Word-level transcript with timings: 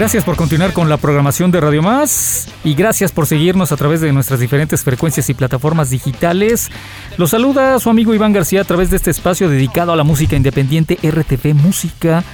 Gracias 0.00 0.24
por 0.24 0.34
continuar 0.34 0.72
con 0.72 0.88
la 0.88 0.96
programación 0.96 1.50
de 1.50 1.60
Radio 1.60 1.82
Más 1.82 2.48
y 2.64 2.74
gracias 2.74 3.12
por 3.12 3.26
seguirnos 3.26 3.70
a 3.70 3.76
través 3.76 4.00
de 4.00 4.14
nuestras 4.14 4.40
diferentes 4.40 4.82
frecuencias 4.82 5.28
y 5.28 5.34
plataformas 5.34 5.90
digitales. 5.90 6.70
Los 7.18 7.32
saluda 7.32 7.78
su 7.78 7.90
amigo 7.90 8.14
Iván 8.14 8.32
García 8.32 8.62
a 8.62 8.64
través 8.64 8.88
de 8.88 8.96
este 8.96 9.10
espacio 9.10 9.50
dedicado 9.50 9.92
a 9.92 9.96
la 9.96 10.02
música 10.02 10.36
independiente 10.36 10.98
RTV 11.02 11.52
Música. 11.52 12.24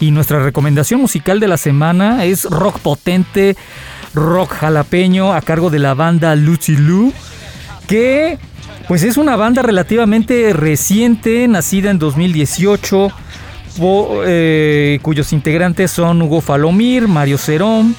Y 0.00 0.12
nuestra 0.12 0.42
recomendación 0.42 0.98
musical 0.98 1.40
de 1.40 1.48
la 1.48 1.58
semana 1.58 2.24
es 2.24 2.44
rock 2.44 2.78
potente, 2.78 3.54
rock 4.14 4.54
jalapeño 4.54 5.34
a 5.34 5.42
cargo 5.42 5.68
de 5.68 5.78
la 5.78 5.92
banda 5.92 6.34
Lucy 6.36 6.74
Lu, 6.74 7.12
que 7.86 8.38
pues 8.88 9.02
es 9.02 9.18
una 9.18 9.36
banda 9.36 9.60
relativamente 9.60 10.54
reciente, 10.54 11.46
nacida 11.48 11.90
en 11.90 11.98
2018 11.98 13.12
eh, 14.26 14.98
cuyos 15.02 15.32
integrantes 15.32 15.90
son 15.90 16.20
Hugo 16.22 16.40
Falomir, 16.40 17.08
Mario 17.08 17.38
Cerón, 17.38 17.94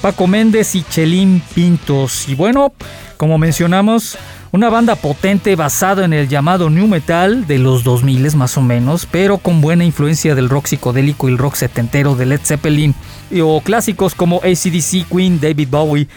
Paco 0.00 0.26
Méndez 0.26 0.74
y 0.74 0.82
Chelín 0.82 1.42
Pintos. 1.54 2.28
Y 2.28 2.34
bueno, 2.34 2.72
como 3.16 3.38
mencionamos, 3.38 4.18
una 4.52 4.70
banda 4.70 4.94
potente 4.94 5.56
basada 5.56 6.04
en 6.04 6.12
el 6.12 6.28
llamado 6.28 6.70
New 6.70 6.86
Metal 6.86 7.46
de 7.46 7.58
los 7.58 7.84
2000 7.84 8.36
más 8.36 8.56
o 8.56 8.62
menos, 8.62 9.06
pero 9.10 9.38
con 9.38 9.60
buena 9.60 9.84
influencia 9.84 10.34
del 10.34 10.48
rock 10.48 10.66
psicodélico 10.66 11.28
y 11.28 11.32
el 11.32 11.38
rock 11.38 11.56
setentero 11.56 12.14
de 12.14 12.26
Led 12.26 12.40
Zeppelin, 12.42 12.94
o 13.42 13.60
clásicos 13.60 14.14
como 14.14 14.38
ACDC, 14.38 15.08
Queen, 15.10 15.40
David 15.40 15.68
Bowie, 15.70 16.08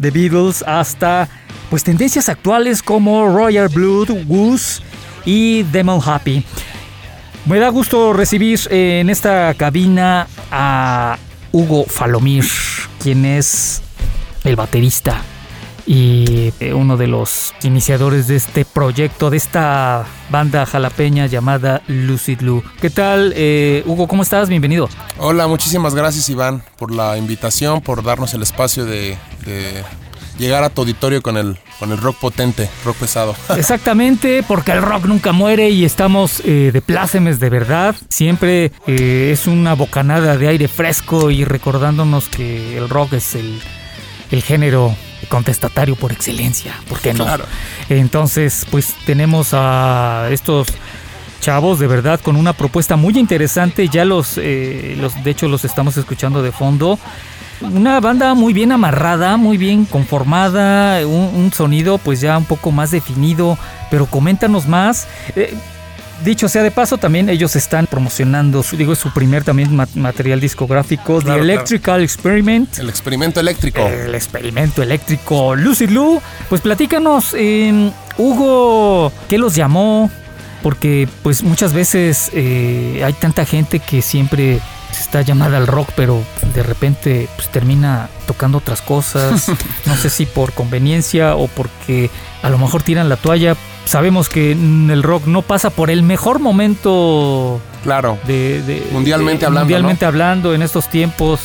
The 0.00 0.10
Beatles, 0.10 0.62
hasta 0.66 1.28
pues 1.70 1.84
tendencias 1.84 2.28
actuales 2.28 2.82
como 2.82 3.34
Royal 3.34 3.68
Blood, 3.68 4.26
Goose 4.26 4.82
y 5.24 5.62
Demon 5.64 6.00
Happy. 6.04 6.44
Me 7.46 7.60
da 7.60 7.68
gusto 7.68 8.12
recibir 8.12 8.58
eh, 8.70 8.98
en 9.00 9.08
esta 9.08 9.54
cabina 9.54 10.26
a 10.50 11.16
Hugo 11.52 11.84
Falomir, 11.84 12.44
quien 13.00 13.24
es 13.24 13.82
el 14.42 14.56
baterista 14.56 15.22
y 15.86 16.52
eh, 16.58 16.74
uno 16.74 16.96
de 16.96 17.06
los 17.06 17.54
iniciadores 17.62 18.26
de 18.26 18.34
este 18.34 18.64
proyecto, 18.64 19.30
de 19.30 19.36
esta 19.36 20.04
banda 20.28 20.66
jalapeña 20.66 21.26
llamada 21.26 21.82
Lucid 21.86 22.40
Lu. 22.40 22.64
¿Qué 22.80 22.90
tal, 22.90 23.32
eh, 23.36 23.84
Hugo? 23.86 24.08
¿Cómo 24.08 24.24
estás? 24.24 24.48
Bienvenido. 24.48 24.88
Hola, 25.18 25.46
muchísimas 25.46 25.94
gracias, 25.94 26.28
Iván, 26.28 26.64
por 26.76 26.92
la 26.92 27.16
invitación, 27.16 27.80
por 27.80 28.02
darnos 28.02 28.34
el 28.34 28.42
espacio 28.42 28.84
de 28.84 29.16
llegar 30.38 30.64
a 30.64 30.70
tu 30.70 30.82
auditorio 30.82 31.22
con 31.22 31.36
el, 31.36 31.56
con 31.78 31.92
el 31.92 31.98
rock 31.98 32.16
potente, 32.18 32.68
rock 32.84 32.96
pesado. 32.96 33.34
Exactamente, 33.56 34.42
porque 34.46 34.72
el 34.72 34.82
rock 34.82 35.06
nunca 35.06 35.32
muere 35.32 35.70
y 35.70 35.84
estamos 35.84 36.40
eh, 36.44 36.70
de 36.72 36.82
plácemes 36.82 37.40
de 37.40 37.50
verdad. 37.50 37.96
Siempre 38.08 38.72
eh, 38.86 39.30
es 39.32 39.46
una 39.46 39.74
bocanada 39.74 40.36
de 40.36 40.48
aire 40.48 40.68
fresco 40.68 41.30
y 41.30 41.44
recordándonos 41.44 42.28
que 42.28 42.76
el 42.76 42.88
rock 42.88 43.14
es 43.14 43.34
el, 43.34 43.60
el 44.30 44.42
género 44.42 44.94
contestatario 45.28 45.96
por 45.96 46.12
excelencia, 46.12 46.74
¿por 46.88 47.00
qué 47.00 47.14
no? 47.14 47.24
Claro. 47.24 47.44
Entonces, 47.88 48.66
pues 48.70 48.94
tenemos 49.04 49.48
a 49.52 50.28
estos 50.30 50.68
chavos 51.40 51.78
de 51.78 51.86
verdad 51.86 52.20
con 52.20 52.36
una 52.36 52.52
propuesta 52.52 52.96
muy 52.96 53.18
interesante, 53.18 53.88
ya 53.88 54.04
los, 54.04 54.38
eh, 54.38 54.96
los 54.98 55.22
de 55.22 55.30
hecho 55.30 55.48
los 55.48 55.64
estamos 55.64 55.96
escuchando 55.96 56.42
de 56.42 56.52
fondo. 56.52 56.98
Una 57.60 58.00
banda 58.00 58.34
muy 58.34 58.52
bien 58.52 58.72
amarrada, 58.72 59.36
muy 59.36 59.56
bien 59.56 59.84
conformada, 59.86 61.06
un, 61.06 61.52
sonido 61.52 61.98
pues 61.98 62.20
ya 62.20 62.36
un 62.36 62.44
poco 62.44 62.70
más 62.70 62.90
definido, 62.90 63.58
pero 63.90 64.06
coméntanos 64.06 64.66
más. 64.66 65.06
Eh, 65.34 65.54
dicho 66.24 66.48
sea 66.48 66.62
de 66.62 66.70
paso, 66.70 66.98
también 66.98 67.28
ellos 67.28 67.56
están 67.56 67.86
promocionando, 67.86 68.62
su, 68.62 68.76
digo, 68.76 68.94
su 68.94 69.12
primer 69.12 69.44
también 69.44 69.74
material 69.94 70.40
discográfico, 70.40 71.20
The 71.22 71.34
Electrical 71.34 72.02
Experiment. 72.02 72.78
El 72.78 72.88
experimento 72.88 73.40
eléctrico. 73.40 73.86
El 73.86 74.14
experimento 74.14 74.82
eléctrico. 74.82 75.56
Lucy 75.56 75.86
Lu, 75.86 76.20
pues 76.48 76.60
platícanos, 76.60 77.34
eh, 77.38 77.90
Hugo, 78.18 79.12
¿qué 79.28 79.38
los 79.38 79.54
llamó? 79.54 80.10
Porque 80.62 81.08
pues 81.22 81.42
muchas 81.42 81.72
veces 81.72 82.30
eh, 82.32 83.02
hay 83.04 83.12
tanta 83.14 83.44
gente 83.44 83.78
que 83.78 84.02
siempre 84.02 84.60
está 85.00 85.22
llamada 85.22 85.56
al 85.56 85.66
rock, 85.66 85.90
pero 85.96 86.22
de 86.54 86.62
repente 86.62 87.28
pues, 87.36 87.48
termina 87.48 88.08
tocando 88.26 88.58
otras 88.58 88.82
cosas. 88.82 89.50
no 89.86 89.96
sé 89.96 90.10
si 90.10 90.26
por 90.26 90.52
conveniencia 90.52 91.36
o 91.36 91.48
porque 91.48 92.10
a 92.42 92.50
lo 92.50 92.58
mejor 92.58 92.82
tiran 92.82 93.08
la 93.08 93.16
toalla. 93.16 93.56
Sabemos 93.84 94.28
que 94.28 94.52
el 94.52 95.02
rock 95.02 95.26
no 95.26 95.42
pasa 95.42 95.70
por 95.70 95.90
el 95.90 96.02
mejor 96.02 96.40
momento. 96.40 97.60
Claro. 97.84 98.18
De, 98.26 98.88
mundialmente 98.92 99.46
hablando. 99.46 99.66
Mundialmente 99.66 100.04
hablando, 100.04 100.54
en 100.54 100.62
estos 100.62 100.88
tiempos 100.88 101.40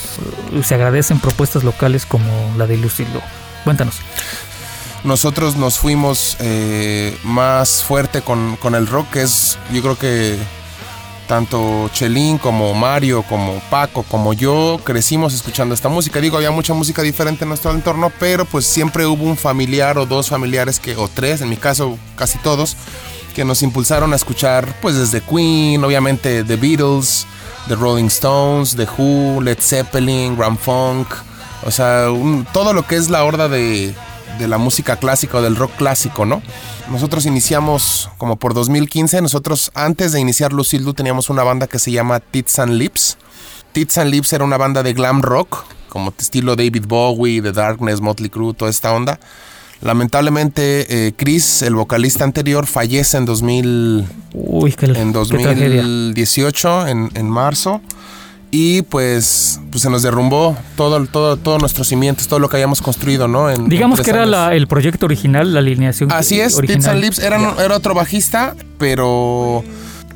se 0.64 0.76
agradecen 0.76 1.20
propuestas 1.20 1.64
locales 1.64 2.06
como 2.06 2.26
la 2.58 2.66
de 2.68 2.78
Lucilo. 2.78 3.22
Cuéntanos 3.64 3.96
nosotros 5.04 5.56
nos 5.56 5.80
fuimos 5.80 6.38
eh, 6.40 7.18
más 7.24 7.84
fuerte 7.84 8.22
con, 8.22 8.56
con, 8.58 8.76
el 8.76 8.86
rock, 8.86 9.10
que 9.14 9.24
es 9.24 9.58
yo 9.74 9.82
creo 9.82 9.98
que 9.98 10.38
tanto 11.32 11.90
Chelín 11.94 12.38
como 12.38 12.74
Mario, 12.74 13.24
como 13.24 13.62
Paco, 13.70 14.04
como 14.04 14.34
yo 14.34 14.82
crecimos 14.84 15.34
escuchando 15.34 15.74
esta 15.74 15.88
música. 15.88 16.20
Digo, 16.20 16.36
había 16.36 16.52
mucha 16.52 16.74
música 16.74 17.02
diferente 17.04 17.46
en 17.46 17.48
nuestro 17.48 17.72
entorno, 17.72 18.12
pero 18.20 18.44
pues 18.44 18.66
siempre 18.66 19.06
hubo 19.06 19.24
un 19.24 19.38
familiar 19.38 19.98
o 19.98 20.06
dos 20.06 20.28
familiares 20.28 20.78
que, 20.78 20.98
o 20.98 21.08
tres, 21.08 21.40
en 21.40 21.48
mi 21.48 21.56
caso 21.56 21.98
casi 22.18 22.38
todos, 22.40 22.76
que 23.34 23.46
nos 23.46 23.64
impulsaron 23.64 24.12
a 24.12 24.18
escuchar 24.18 24.78
pues 24.82 24.98
desde 24.98 25.22
Queen, 25.22 25.82
obviamente 25.86 26.44
The 26.44 26.58
Beatles, 26.58 27.26
The 27.70 27.76
Rolling 27.76 28.08
Stones, 28.08 28.76
The 28.76 28.90
Who, 28.98 29.42
Led 29.42 29.60
Zeppelin, 29.62 30.36
Grand 30.36 30.60
Funk, 30.60 31.08
o 31.64 31.72
sea, 31.72 32.08
todo 32.52 32.74
lo 32.74 32.86
que 32.86 32.98
es 32.98 33.10
la 33.10 33.24
horda 33.24 33.48
de, 33.48 33.96
de 34.38 34.48
la 34.50 34.58
música 34.58 34.98
clásica 34.98 35.38
o 35.38 35.42
del 35.42 35.56
rock 35.56 35.78
clásico, 35.78 36.26
¿no? 36.26 36.42
Nosotros 36.92 37.26
iniciamos 37.26 38.10
como 38.18 38.36
por 38.36 38.54
2015, 38.54 39.22
nosotros 39.22 39.72
antes 39.76 40.12
de 40.12 40.20
iniciar 40.20 40.52
Lucildu 40.52 40.94
teníamos 40.94 41.30
una 41.30 41.42
banda 41.42 41.68
que 41.68 41.80
se 41.80 41.90
llama 41.90 42.20
Tits 42.20 42.60
and 42.60 42.74
Lips. 42.74 43.18
Tits 43.72 43.98
and 43.98 44.12
Lips 44.12 44.34
era 44.34 44.44
una 44.44 44.58
banda 44.58 44.84
de 44.84 44.92
glam 44.92 45.22
rock, 45.22 45.64
como 45.88 46.14
estilo 46.18 46.58
David 46.58 46.84
Bowie, 46.88 47.42
The 47.42 47.54
Darkness, 47.54 48.02
Motley 48.02 48.30
Crue, 48.30 48.54
toda 48.54 48.70
esta 48.70 48.92
onda. 48.92 49.22
Lamentablemente, 49.80 51.08
eh, 51.08 51.14
Chris, 51.16 51.62
el 51.62 51.76
vocalista 51.76 52.26
anterior, 52.26 52.68
fallece 52.68 53.16
en, 53.16 53.26
2000, 53.26 54.06
en 54.34 55.14
2018, 55.14 56.88
en, 56.88 57.10
en 57.14 57.30
marzo 57.30 57.82
y 58.52 58.82
pues, 58.84 59.62
pues 59.72 59.82
se 59.82 59.90
nos 59.90 60.04
derrumbó 60.04 60.58
todo, 60.76 61.06
todo, 61.06 61.38
todos 61.38 61.62
nuestros 61.62 61.88
cimientos, 61.88 62.28
todo 62.28 62.40
lo 62.40 62.50
que 62.50 62.58
habíamos 62.58 62.82
construido, 62.82 63.28
¿no? 63.30 63.50
Digamos 63.58 64.02
que 64.02 64.10
era 64.12 64.54
el 64.54 64.68
proyecto 64.68 65.06
original, 65.06 65.54
la 65.54 65.60
alineación. 65.60 66.12
Así 66.12 66.40
es, 66.40 66.56
original. 66.56 67.00
Lips 67.00 67.20
era, 67.20 67.56
era 67.64 67.76
otro 67.76 67.94
bajista, 67.94 68.56
pero 68.78 69.64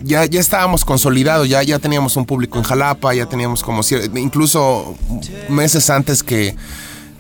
ya, 0.04 0.26
ya 0.26 0.40
estábamos 0.42 0.84
consolidados, 0.84 1.48
ya, 1.48 1.64
ya 1.64 1.80
teníamos 1.80 2.18
un 2.18 2.26
público 2.26 2.58
en 2.58 2.66
Jalapa, 2.66 3.14
ya 3.14 3.26
teníamos 3.26 3.64
como 3.64 3.82
incluso 4.16 4.96
meses 5.48 5.90
antes 5.90 6.22
que 6.22 6.56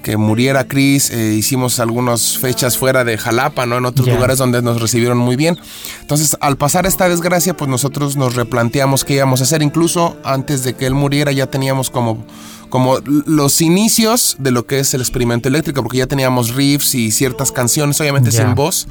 que 0.05 0.17
muriera 0.17 0.67
Chris, 0.67 1.09
eh, 1.09 1.33
hicimos 1.33 1.79
algunas 1.79 2.37
fechas 2.37 2.77
fuera 2.77 3.03
de 3.03 3.17
Jalapa, 3.17 3.65
¿no? 3.65 3.79
En 3.79 3.85
otros 3.85 4.07
lugares 4.07 4.37
donde 4.37 4.61
nos 4.61 4.79
recibieron 4.79 5.17
muy 5.17 5.35
bien. 5.35 5.57
Entonces, 5.99 6.37
al 6.41 6.57
pasar 6.57 6.85
esta 6.85 7.09
desgracia, 7.09 7.57
pues 7.57 7.71
nosotros 7.71 8.15
nos 8.15 8.35
replanteamos 8.35 9.03
qué 9.03 9.15
íbamos 9.15 9.41
a 9.41 9.45
hacer. 9.45 9.63
Incluso 9.63 10.15
antes 10.23 10.63
de 10.63 10.75
que 10.75 10.85
él 10.85 10.93
muriera 10.93 11.31
ya 11.31 11.47
teníamos 11.47 11.89
como, 11.89 12.23
como 12.69 12.99
los 12.99 13.61
inicios 13.61 14.35
de 14.37 14.51
lo 14.51 14.67
que 14.67 14.77
es 14.77 14.93
el 14.93 15.01
experimento 15.01 15.47
eléctrico, 15.47 15.81
porque 15.81 15.97
ya 15.97 16.07
teníamos 16.07 16.53
riffs 16.53 16.93
y 16.93 17.09
ciertas 17.09 17.51
canciones, 17.51 17.99
obviamente 17.99 18.31
sin 18.31 18.53
voz 18.53 18.87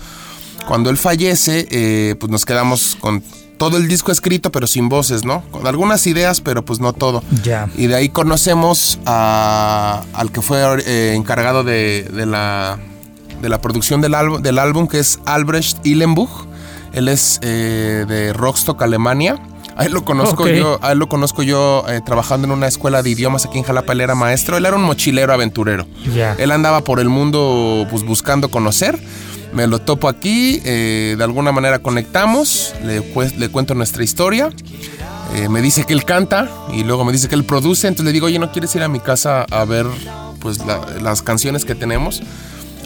Cuando 0.67 0.91
él 0.91 0.99
fallece, 0.99 1.69
eh, 1.71 2.17
pues 2.19 2.33
nos 2.33 2.45
quedamos 2.45 2.97
con 3.01 3.23
todo 3.57 3.77
el 3.77 3.89
disco 3.89 4.11
escrito, 4.13 4.51
pero 4.53 4.67
sin 4.67 4.89
voces, 4.89 5.25
¿no? 5.25 5.43
Con 5.51 5.67
algunas 5.67 6.07
ideas, 6.07 6.41
pero 6.41 6.65
pues 6.65 6.81
no 6.81 6.93
todo. 6.93 7.23
Ya. 7.43 7.69
Y 7.77 7.87
de 7.87 7.95
ahí 7.97 8.09
conocemos 8.09 8.99
a- 9.07 10.03
al 10.13 10.31
que 10.33 10.41
fue 10.43 10.61
eh, 10.87 11.15
encargado 11.17 11.65
de, 11.65 12.09
de 12.13 12.27
la, 12.27 12.79
de 13.41 13.49
la 13.49 13.61
producción 13.61 14.01
del, 14.01 14.15
álbum- 14.15 14.41
del 14.43 14.59
álbum, 14.59 14.87
que 14.89 14.99
es 14.99 15.19
Albrecht 15.27 15.85
Illenbuch. 15.87 16.47
Él 16.93 17.09
es 17.09 17.39
eh, 17.43 18.05
de 18.09 18.33
Rostock, 18.33 18.81
Alemania. 18.83 19.39
A 19.77 19.85
él 19.87 19.93
lo 19.93 20.05
conozco 20.05 20.45
yo, 20.61 20.79
a 20.83 20.93
él 20.93 20.99
lo 20.99 21.09
conozco 21.09 21.43
yo 21.43 21.85
eh, 21.89 22.01
trabajando 22.07 22.47
en 22.47 22.53
una 22.53 22.69
escuela 22.69 23.03
de 23.03 23.11
idiomas 23.11 23.45
aquí 23.45 23.59
en 23.59 23.65
Jalapa. 23.65 23.93
Él 23.93 24.01
era 24.03 24.15
maestro. 24.15 24.57
Él 24.57 24.67
era 24.67 24.77
un 24.77 24.83
mochilero 24.85 25.33
aventurero. 25.33 25.85
Ya. 26.15 26.37
Él 26.39 26.53
andaba 26.53 26.83
por 26.83 27.01
el 27.01 27.09
mundo 27.09 27.85
pues, 27.91 28.05
buscando 28.05 28.49
conocer. 28.51 29.01
Me 29.55 29.67
lo 29.69 29.81
topo 29.81 30.09
aquí, 30.09 30.61
eh, 30.65 31.15
de 31.17 31.25
alguna 31.25 31.53
manera 31.53 31.79
conectamos, 31.79 32.75
le, 32.85 33.03
cuento 33.51 33.75
nuestra 33.75 34.03
historia. 34.03 34.51
eh, 35.37 35.49
me 35.49 35.63
dice 35.63 35.85
que 35.85 35.93
él 35.95 36.05
canta 36.05 36.49
y 36.73 36.85
luego 36.85 37.05
me 37.05 37.13
dice 37.13 37.29
que 37.29 37.35
él 37.35 37.45
produce. 37.45 37.87
Entonces 37.89 38.07
le 38.07 38.13
digo, 38.13 38.27
oye, 38.27 38.39
¿no 38.39 38.51
quieres 38.53 38.75
ir 38.75 38.83
a 38.83 38.89
mi 38.89 39.01
casa 39.01 39.47
a 39.51 39.65
ver 39.65 39.87
pues, 40.41 40.59
la- 40.67 40.85
las 41.01 41.23
canciones 41.23 41.65
que 41.65 41.75
tenemos? 41.75 42.21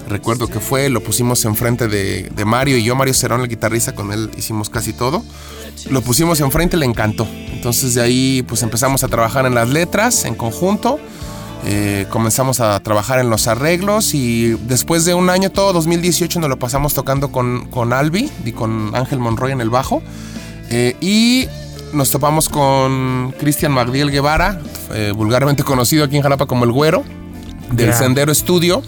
Recuerdo 0.09 0.47
que 0.49 0.59
fue, 0.61 0.88
lo 0.88 1.03
pusimos 1.03 1.44
enfrente 1.44 1.88
de, 1.88 2.31
de 2.35 2.44
Mario 2.47 2.79
y 2.79 2.85
yo, 2.85 2.94
Mario 2.97 3.12
Cerón, 3.12 3.43
el 3.43 3.49
guitarrista, 3.49 3.94
con 3.94 4.12
él 4.12 4.31
hicimos 4.38 4.70
casi 4.70 4.93
todo. 4.94 5.23
Lo 5.91 6.00
pusimos 6.03 6.41
enfrente, 6.41 6.76
le 6.79 6.87
encantó. 6.87 7.26
Entonces 7.53 7.94
de 7.94 8.03
ahí 8.03 8.43
pues 8.49 8.62
empezamos 8.62 9.05
a 9.05 9.09
trabajar 9.09 9.44
en 9.47 9.55
las 9.55 9.69
letras 9.69 10.25
en 10.25 10.35
conjunto. 10.35 10.99
Eh, 11.64 12.06
comenzamos 12.10 12.60
a 12.60 12.78
trabajar 12.81 13.19
en 13.19 13.31
los 13.31 13.49
arreglos 13.49 14.14
y 14.14 14.50
después 14.66 15.05
de 15.05 15.14
un 15.14 15.28
año, 15.28 15.50
todo 15.50 15.72
2018, 15.72 16.40
nos 16.40 16.49
lo 16.49 16.58
pasamos 16.58 16.94
tocando 16.94 17.31
con, 17.32 17.66
con 17.66 17.93
Albi 17.93 18.31
y 18.44 18.52
con 18.52 18.94
Ángel 18.94 19.19
Monroy 19.19 19.52
en 19.52 19.60
el 19.60 19.70
bajo. 19.70 20.02
Eh, 20.70 20.96
y 21.00 21.49
nos 21.93 22.10
topamos 22.10 22.49
con 22.49 23.34
Cristian 23.38 23.72
Magdiel 23.72 24.10
Guevara, 24.10 24.60
eh, 24.93 25.12
vulgarmente 25.14 25.62
conocido 25.62 26.05
aquí 26.05 26.16
en 26.16 26.22
Jalapa 26.22 26.46
como 26.46 26.64
el 26.64 26.72
Güero, 26.72 27.05
del. 27.72 27.93
Sendero 27.94 28.32
Estudio. 28.32 28.82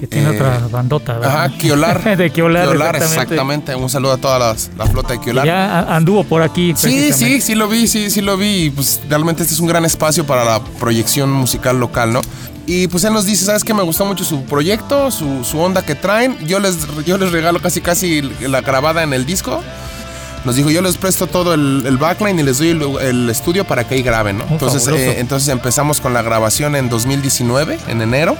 Que 0.00 0.06
tiene 0.06 0.28
Eh, 0.30 0.34
otra 0.34 0.60
bandota, 0.70 1.14
¿verdad? 1.14 1.44
Ajá, 1.44 1.56
Kiolar. 1.56 2.02
de 2.18 2.30
Kiolar, 2.30 2.68
exactamente. 2.74 3.04
exactamente. 3.04 3.74
Un 3.74 3.88
saludo 3.88 4.12
a 4.12 4.16
toda 4.18 4.38
las- 4.38 4.70
la, 4.76 4.86
flota 4.86 5.14
de 5.14 5.20
Kiolar. 5.20 5.46
Ya 5.46 5.80
anduvo 5.96 6.24
por 6.24 6.42
aquí. 6.42 6.74
Sí, 6.76 7.12
sí, 7.12 7.40
sí 7.40 7.54
lo 7.54 7.68
vi, 7.68 7.86
sí, 7.88 8.10
sí 8.10 8.20
lo 8.20 8.36
vi. 8.36 8.64
Y 8.66 8.70
pues 8.70 9.00
realmente 9.08 9.42
este 9.42 9.54
es 9.54 9.60
un 9.60 9.68
gran 9.68 9.84
espacio 9.84 10.26
para 10.26 10.44
la 10.44 10.60
proyección 10.78 11.30
musical 11.32 11.78
local, 11.80 12.12
¿no? 12.12 12.20
Y 12.66 12.88
pues 12.88 13.04
él 13.04 13.12
nos 13.12 13.24
dice, 13.26 13.44
¿sabes 13.44 13.62
qué? 13.64 13.72
Me 13.72 13.82
gustó 13.84 14.04
mucho 14.04 14.24
su 14.24 14.42
proyecto, 14.42 15.10
su, 15.10 15.44
su 15.44 15.60
onda 15.60 15.82
que 15.82 15.94
traen. 15.94 16.36
Yo 16.46 16.58
les, 16.58 16.76
yo 17.06 17.16
les 17.16 17.30
regalo 17.32 17.60
casi 17.62 17.80
casi 17.80 18.22
la 18.40 18.60
grabada 18.60 19.02
en 19.04 19.12
el 19.12 19.24
disco. 19.24 19.62
Nos 20.44 20.56
dijo, 20.56 20.70
yo 20.70 20.82
les 20.82 20.96
presto 20.96 21.26
todo 21.26 21.54
el, 21.54 21.84
el 21.86 21.96
backline 21.96 22.38
y 22.38 22.42
les 22.42 22.58
doy 22.58 22.68
el, 22.70 22.82
el 23.00 23.30
estudio 23.30 23.64
para 23.64 23.84
que 23.88 23.94
ahí 23.96 24.02
graben, 24.02 24.38
¿no? 24.38 24.44
Oh, 24.44 24.52
entonces, 24.52 24.86
eh, 24.88 25.16
entonces 25.18 25.48
empezamos 25.48 26.00
con 26.00 26.12
la 26.12 26.22
grabación 26.22 26.76
en 26.76 26.88
2019, 26.88 27.78
en 27.88 28.02
enero. 28.02 28.36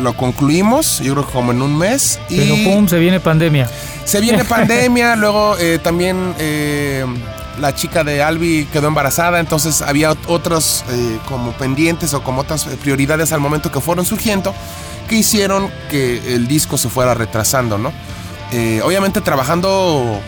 Lo 0.00 0.14
concluimos, 0.16 1.00
yo 1.00 1.14
creo 1.14 1.26
que 1.26 1.32
como 1.32 1.52
en 1.52 1.60
un 1.62 1.76
mes. 1.76 2.20
Pero 2.28 2.54
y 2.56 2.64
pum, 2.64 2.86
se 2.88 2.98
viene 2.98 3.18
pandemia. 3.20 3.68
se 4.04 4.20
viene 4.20 4.44
pandemia, 4.56 5.16
luego 5.16 5.56
eh, 5.58 5.78
también 5.82 6.34
eh, 6.38 7.04
la 7.60 7.74
chica 7.74 8.04
de 8.04 8.22
Albi 8.22 8.66
quedó 8.72 8.86
embarazada, 8.88 9.40
entonces 9.40 9.82
había 9.82 10.12
ot- 10.12 10.18
otros 10.28 10.84
eh, 10.90 11.18
como 11.28 11.52
pendientes 11.52 12.14
o 12.14 12.22
como 12.22 12.42
otras 12.42 12.64
prioridades 12.82 13.32
al 13.32 13.40
momento 13.40 13.72
que 13.72 13.80
fueron 13.80 14.04
surgiendo 14.04 14.54
que 15.08 15.16
hicieron 15.16 15.68
que 15.90 16.34
el 16.34 16.46
disco 16.46 16.76
se 16.78 16.88
fuera 16.90 17.14
retrasando, 17.14 17.78
¿no? 17.78 17.92
Obviamente 18.84 19.20
trabajando, 19.20 20.20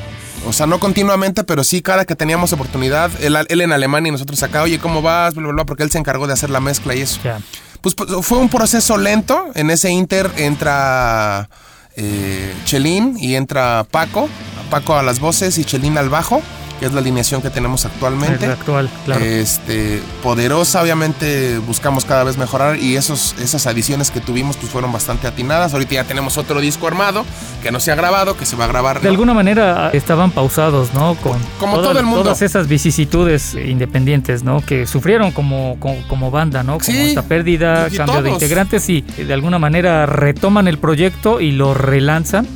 o 0.46 0.52
sea, 0.52 0.66
no 0.66 0.80
continuamente, 0.80 1.44
pero 1.44 1.64
sí 1.64 1.80
cada 1.82 2.04
que 2.06 2.16
teníamos 2.16 2.52
oportunidad, 2.52 3.10
él, 3.22 3.36
él 3.48 3.60
en 3.60 3.72
Alemania 3.72 4.08
y 4.08 4.12
nosotros 4.12 4.42
acá, 4.42 4.62
oye, 4.62 4.78
¿cómo 4.78 5.00
vas? 5.02 5.34
Bla, 5.34 5.44
bla, 5.44 5.52
bla, 5.52 5.64
porque 5.66 5.82
él 5.82 5.90
se 5.90 5.98
encargó 5.98 6.26
de 6.26 6.32
hacer 6.32 6.48
la 6.50 6.60
mezcla 6.60 6.94
y 6.94 7.02
eso. 7.02 7.20
Ya. 7.22 7.38
Pues, 7.80 7.94
pues, 7.94 8.10
fue 8.22 8.38
un 8.38 8.48
proceso 8.48 8.96
lento. 8.96 9.46
En 9.54 9.70
ese 9.70 9.90
inter 9.90 10.30
entra 10.36 11.48
eh, 11.96 12.54
Chelín 12.64 13.16
y 13.18 13.34
entra 13.34 13.86
Paco. 13.90 14.28
Paco 14.70 14.94
a 14.94 15.02
las 15.02 15.18
voces 15.18 15.58
y 15.58 15.64
Chelín 15.64 15.98
al 15.98 16.08
bajo, 16.08 16.40
que 16.80 16.86
es 16.86 16.92
la 16.94 17.00
alineación 17.00 17.42
que 17.42 17.50
tenemos 17.50 17.84
actualmente. 17.84 18.46
El 18.46 18.52
actual, 18.52 18.88
claro. 19.04 19.22
Este, 19.24 20.00
poderosa, 20.22 20.82
obviamente 20.82 21.58
buscamos 21.58 22.04
cada 22.06 22.24
vez 22.24 22.38
mejorar 22.38 22.76
y 22.78 22.96
esos, 22.96 23.34
esas 23.38 23.66
adiciones 23.66 24.10
que 24.10 24.20
tuvimos 24.20 24.56
pues 24.56 24.72
fueron 24.72 24.90
bastante 24.90 25.26
atinadas. 25.26 25.74
Ahorita 25.74 25.94
ya 25.96 26.04
tenemos 26.04 26.38
otro 26.38 26.60
disco 26.60 26.86
armado 26.88 27.24
que 27.62 27.70
no 27.70 27.78
se 27.80 27.92
ha 27.92 27.94
grabado, 27.94 28.36
que 28.36 28.46
se 28.46 28.56
va 28.56 28.64
a 28.64 28.68
grabar. 28.68 29.00
de 29.02 29.08
alguna 29.08 29.34
manera 29.34 29.90
estaban 29.92 30.30
pausados, 30.30 30.94
¿no? 30.94 31.14
Con 31.16 31.38
Como 31.58 31.74
todas- 31.76 31.90
todo 31.90 32.00
el 32.00 32.06
mundo. 32.06 32.22
Todas 32.22 32.42
esas 32.42 32.66
vicisitudes 32.66 33.54
independientes, 33.54 34.42
¿no? 34.42 34.60
Que 34.64 34.86
sufrieron 34.86 35.32
como, 35.32 35.76
como, 35.78 35.96
como 36.08 36.30
banda, 36.30 36.62
¿no? 36.62 36.78
Como 36.78 36.84
Sí, 36.84 36.96
esta 37.08 37.22
pérdida, 37.22 37.88
cambio 37.94 38.22
de 38.22 38.30
integrantes 38.30 38.88
y 38.88 39.02
de 39.02 39.34
alguna 39.34 39.58
manera 39.58 40.06
retoman 40.06 40.66
el 40.66 40.78
proyecto 40.78 41.40
y 41.40 41.52
lo 41.52 41.74
relanzan. 41.74 42.46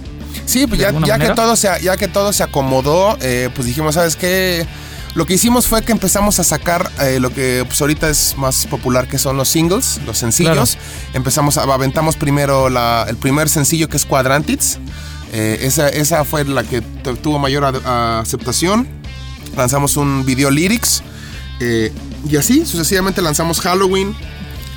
Sí, 0.47 0.67
pues 0.67 0.81
ya, 0.81 0.89
que 1.19 1.25
todo 1.35 1.57
se, 1.57 1.69
ya 1.83 1.97
que 1.97 2.09
todo 2.09 2.33
se 2.33 2.43
acomodó, 2.43 3.17
eh, 3.21 3.49
pues 3.55 3.67
dijimos, 3.67 3.95
¿sabes 3.95 4.17
qué? 4.17 4.67
Lo 5.15 5.27
que 5.27 5.35
hicimos 5.35 5.69
fue 5.69 5.83
que 5.83 5.93
empezamos 5.93 6.41
a 6.41 6.45
sacar 6.45 6.91
eh, 7.01 7.21
lo 7.21 7.31
que 7.33 7.65
pues 7.69 7.81
ahorita 7.81 8.09
es 8.11 8.35
más 8.37 8.67
popular 8.67 9.07
que 9.07 9.17
son 9.19 9.37
los 9.37 9.49
singles, 9.49 10.01
los 10.07 10.19
sencillos. 10.19 10.77
Empezamos 11.15 11.57
a 11.57 11.63
aventamos 11.63 12.17
primero 12.17 12.69
la- 12.69 13.07
el 13.09 13.17
primer 13.17 13.49
sencillo 13.49 13.89
que 13.89 13.97
es 13.97 14.05
Quadrantits. 14.05 14.79
Eh, 15.33 15.61
esa, 15.63 15.89
esa 15.89 16.25
fue 16.25 16.45
la 16.45 16.65
que 16.65 16.81
tu- 16.81 17.17
tuvo 17.17 17.39
mayor 17.39 17.65
aceptación. 17.87 18.89
Lanzamos 19.57 19.97
un 19.97 20.25
video 20.25 20.51
lyrics. 20.51 21.03
eh, 21.61 21.93
y 22.29 22.37
así 22.37 22.67
sucesivamente 22.67 23.23
lanzamos 23.23 23.61
Halloween. 23.61 24.17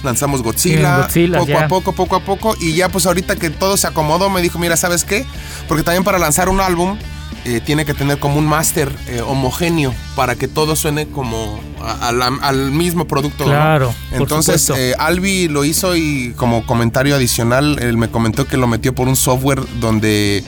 Lanzamos 0.03 0.43
Godzilla, 0.43 0.97
poco 1.39 1.51
ya. 1.51 1.65
a 1.65 1.67
poco, 1.67 1.91
poco 1.93 2.15
a 2.15 2.19
poco. 2.21 2.55
Y 2.59 2.73
ya 2.73 2.89
pues 2.89 3.05
ahorita 3.05 3.35
que 3.35 3.49
todo 3.49 3.77
se 3.77 3.87
acomodó, 3.87 4.29
me 4.29 4.41
dijo, 4.41 4.59
mira, 4.59 4.77
¿sabes 4.77 5.03
qué? 5.03 5.25
Porque 5.67 5.83
también 5.83 6.03
para 6.03 6.19
lanzar 6.19 6.49
un 6.49 6.59
álbum 6.61 6.97
eh, 7.45 7.61
tiene 7.63 7.85
que 7.85 7.93
tener 7.93 8.19
como 8.19 8.37
un 8.37 8.45
máster 8.45 8.91
eh, 9.07 9.21
homogéneo 9.21 9.93
para 10.15 10.35
que 10.35 10.47
todo 10.49 10.75
suene 10.75 11.07
como 11.07 11.59
a- 11.81 12.09
a 12.09 12.11
la- 12.11 12.27
al 12.41 12.71
mismo 12.71 13.05
producto. 13.07 13.45
Claro, 13.45 13.93
Entonces, 14.11 14.69
eh, 14.75 14.93
Albi 14.99 15.47
lo 15.47 15.63
hizo 15.63 15.95
y 15.95 16.33
como 16.35 16.65
comentario 16.65 17.15
adicional, 17.15 17.79
él 17.81 17.95
me 17.97 18.09
comentó 18.09 18.45
que 18.45 18.57
lo 18.57 18.67
metió 18.67 18.93
por 18.93 19.07
un 19.07 19.15
software 19.15 19.61
donde 19.79 20.43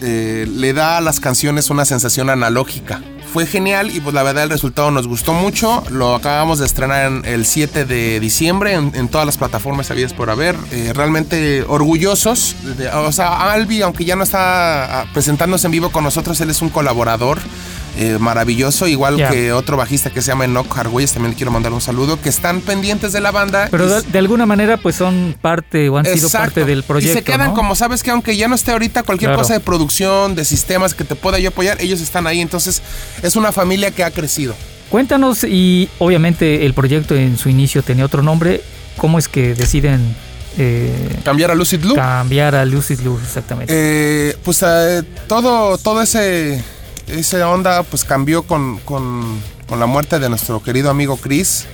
le 0.00 0.72
da 0.74 0.98
a 0.98 1.00
las 1.00 1.20
canciones 1.20 1.70
una 1.70 1.84
sensación 1.84 2.28
analógica. 2.30 3.00
Fue 3.34 3.46
genial 3.46 3.90
y 3.90 3.98
pues 3.98 4.14
la 4.14 4.22
verdad 4.22 4.44
el 4.44 4.50
resultado 4.50 4.92
nos 4.92 5.08
gustó 5.08 5.32
mucho. 5.32 5.82
Lo 5.90 6.14
acabamos 6.14 6.60
de 6.60 6.66
estrenar 6.66 7.06
en 7.06 7.24
el 7.24 7.44
7 7.44 7.84
de 7.84 8.20
diciembre 8.20 8.74
en, 8.74 9.08
todas 9.08 9.26
las 9.26 9.38
plataformas 9.38 9.90
habidas 9.90 10.12
por 10.12 10.30
haber. 10.30 10.54
Eh, 10.70 10.92
realmente 10.94 11.64
orgullosos. 11.66 12.54
de- 12.78 12.88
o 12.90 13.10
sea, 13.10 13.50
Albi, 13.50 13.82
aunque 13.82 14.04
ya 14.04 14.14
no 14.14 14.22
está 14.22 15.00
ah, 15.00 15.06
presentándose 15.12 15.66
en 15.66 15.72
vivo 15.72 15.90
con 15.90 16.04
nosotros, 16.04 16.40
él 16.42 16.50
es 16.50 16.62
un 16.62 16.68
colaborador 16.68 17.40
eh, 17.96 18.18
maravilloso, 18.18 18.88
igual 18.88 19.16
que 19.30 19.52
otro 19.52 19.76
bajista 19.76 20.10
que 20.10 20.20
se 20.22 20.28
llama 20.28 20.44
Enoch 20.44 20.76
Argüelles, 20.76 21.12
también 21.12 21.30
le 21.32 21.36
quiero 21.36 21.50
mandar 21.52 21.72
un 21.72 21.80
saludo, 21.80 22.20
que 22.20 22.28
están 22.28 22.60
pendientes 22.60 23.12
de 23.12 23.20
la 23.20 23.30
banda. 23.30 23.68
Pero 23.70 23.86
de, 23.88 24.02
de 24.02 24.18
alguna 24.18 24.46
manera 24.46 24.76
pues 24.76 24.96
son 24.96 25.36
parte 25.40 25.88
o 25.88 25.98
han 25.98 26.04
sido 26.06 26.28
parte 26.30 26.64
del 26.64 26.82
proyecto. 26.82 27.12
Y 27.18 27.22
se 27.22 27.24
quedan 27.24 27.48
¿no? 27.48 27.54
como, 27.54 27.74
sabes 27.76 28.02
que 28.02 28.10
aunque 28.10 28.36
ya 28.36 28.48
no 28.48 28.54
esté 28.54 28.72
ahorita 28.72 29.02
cualquier 29.02 29.30
Claro. 29.30 29.42
cosa 29.42 29.54
de 29.54 29.60
producción, 29.60 30.34
de 30.34 30.44
sistemas 30.44 30.94
que 30.94 31.04
te 31.04 31.14
pueda 31.14 31.38
yo 31.38 31.48
apoyar, 31.50 31.80
ellos 31.80 32.00
están 32.00 32.26
ahí. 32.26 32.40
Entonces, 32.40 32.82
es 33.22 33.36
una 33.36 33.52
familia 33.52 33.90
que 33.90 34.02
ha 34.04 34.10
crecido. 34.10 34.54
Cuéntanos 34.90 35.44
y 35.44 35.88
obviamente 35.98 36.66
el 36.66 36.74
proyecto 36.74 37.14
en 37.16 37.38
su 37.38 37.48
inicio 37.48 37.82
tenía 37.82 38.04
otro 38.04 38.22
nombre. 38.22 38.60
¿Cómo 38.96 39.18
es 39.18 39.28
que 39.28 39.54
deciden 39.54 40.14
eh, 40.56 41.16
Cambiar 41.24 41.50
a 41.50 41.54
Lucid 41.56 41.80
Blue. 41.80 41.94
cambiar 41.96 42.54
a 42.54 42.64
Lucid 42.64 43.00
Luz 43.00 43.20
exactamente? 43.24 43.72
Eh, 43.76 44.36
pues 44.44 44.62
eh, 44.64 45.02
todo, 45.26 45.78
todo 45.78 46.00
ese, 46.02 46.62
esa 47.06 47.48
onda 47.48 47.82
pues 47.82 48.04
cambió 48.04 48.42
con, 48.42 48.78
con- 48.80 49.40
con 49.68 49.80
la 49.80 49.86
muerte 49.86 50.18
de 50.18 50.28
nuestro 50.28 50.62
querido 50.62 50.90
amigo 50.90 51.16
Chris. 51.16 51.66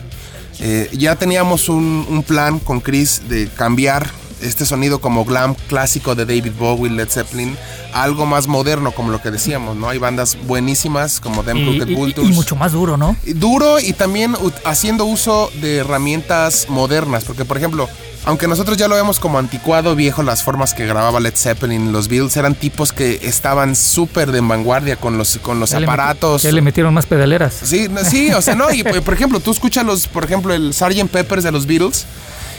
Eh, 0.61 0.91
ya 0.93 1.17
teníamos 1.17 1.69
un, 1.69 2.07
un 2.09 2.23
plan 2.23 2.59
con 2.59 2.81
Chris 2.81 3.23
de 3.29 3.49
cambiar 3.49 4.11
este 4.43 4.65
sonido 4.65 5.01
como 5.01 5.25
glam 5.25 5.55
clásico 5.69 6.15
de 6.15 6.25
David 6.25 6.53
Bowie, 6.59 6.91
Led 6.91 7.09
Zeppelin, 7.11 7.57
a 7.93 8.03
algo 8.03 8.25
más 8.27 8.47
moderno 8.47 8.93
como 8.93 9.11
lo 9.11 9.21
que 9.21 9.31
decíamos, 9.31 9.77
¿no? 9.77 9.89
Hay 9.89 9.99
bandas 9.99 10.37
buenísimas 10.47 11.21
como 11.21 11.43
Them 11.43 11.63
Crooked 11.63 11.89
y- 11.89 11.95
Vultures. 11.95 12.31
y 12.31 12.33
mucho 12.33 12.57
más 12.57 12.73
duro, 12.73 12.97
¿no? 12.97 13.17
duro 13.27 13.79
y 13.81 13.93
también 13.93 14.35
haciendo 14.65 15.05
uso 15.05 15.51
de 15.61 15.79
herramientas 15.79 16.67
modernas, 16.71 17.25
porque 17.25 17.45
por 17.45 17.57
ejemplo, 17.59 17.89
aunque 18.25 18.47
nosotros 18.49 18.77
ya 18.77 18.87
lo 18.89 18.95
vemos 18.97 19.19
como 19.19 19.39
anticuado 19.39 19.95
viejo, 19.97 20.23
las 20.23 20.43
formas 20.43 20.75
que 20.75 20.87
grababa 20.87 21.21
Led 21.21 21.35
Zeppelin, 21.37 21.91
los 21.93 22.09
Beatles 22.09 22.37
eran 22.37 22.55
tipos 22.55 22.93
que 22.93 23.19
estaban 23.23 23.75
súper 23.75 24.31
de 24.33 24.41
vanguardia 24.41 24.97
con 24.97 25.17
los, 25.19 25.39
con 25.39 25.59
los 25.61 25.71
Ya 25.71 25.81
le 25.81 25.87
meti- 25.87 25.91
aparatos. 25.93 26.43
ya 26.43 26.53
le 26.53 26.61
metieron 26.62 26.93
más 26.95 27.07
pedaleras. 27.07 27.55
Sí, 27.62 27.89
no, 27.91 28.05
sí, 28.05 28.31
o 28.33 28.43
sea, 28.43 28.55
no, 28.55 28.71
y 28.73 28.83
por 29.05 29.15
ejemplo, 29.15 29.41
tú 29.41 29.50
escuchas 29.50 29.85
los, 29.87 30.07
por 30.07 30.25
ejemplo, 30.25 30.53
el 30.55 30.75
Sgt. 30.75 31.09
Peppers 31.11 31.45
de 31.45 31.53
los 31.53 31.67
Beatles. 31.67 32.05